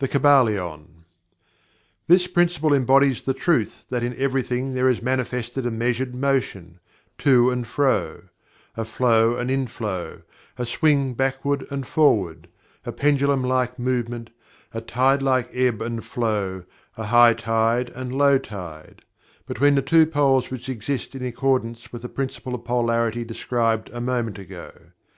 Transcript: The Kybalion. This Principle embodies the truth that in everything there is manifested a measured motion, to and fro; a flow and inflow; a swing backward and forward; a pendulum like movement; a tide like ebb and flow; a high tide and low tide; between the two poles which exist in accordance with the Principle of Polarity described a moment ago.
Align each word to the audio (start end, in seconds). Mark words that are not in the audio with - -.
The 0.00 0.08
Kybalion. 0.08 1.04
This 2.08 2.26
Principle 2.26 2.74
embodies 2.74 3.22
the 3.22 3.32
truth 3.32 3.84
that 3.88 4.02
in 4.02 4.16
everything 4.18 4.74
there 4.74 4.88
is 4.88 5.00
manifested 5.00 5.64
a 5.64 5.70
measured 5.70 6.12
motion, 6.12 6.80
to 7.18 7.52
and 7.52 7.64
fro; 7.64 8.22
a 8.76 8.84
flow 8.84 9.36
and 9.36 9.48
inflow; 9.48 10.22
a 10.58 10.66
swing 10.66 11.14
backward 11.14 11.66
and 11.70 11.86
forward; 11.86 12.48
a 12.84 12.90
pendulum 12.90 13.44
like 13.44 13.78
movement; 13.78 14.30
a 14.74 14.80
tide 14.80 15.22
like 15.22 15.50
ebb 15.54 15.80
and 15.82 16.04
flow; 16.04 16.64
a 16.96 17.04
high 17.06 17.34
tide 17.34 17.90
and 17.90 18.12
low 18.12 18.38
tide; 18.38 19.02
between 19.46 19.76
the 19.76 19.82
two 19.82 20.04
poles 20.04 20.50
which 20.50 20.68
exist 20.68 21.14
in 21.14 21.24
accordance 21.24 21.92
with 21.92 22.02
the 22.02 22.08
Principle 22.08 22.56
of 22.56 22.64
Polarity 22.64 23.22
described 23.22 23.88
a 23.92 24.00
moment 24.00 24.36
ago. 24.36 24.70